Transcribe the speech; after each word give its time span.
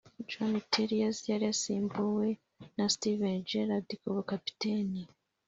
John 0.29 0.53
Terry 0.71 0.97
yari 1.29 1.43
yasimbuwe 1.49 2.27
na 2.75 2.85
Steven 2.93 3.37
Gerrard 3.49 3.89
ku 4.01 4.07
bukapiteni 4.15 5.01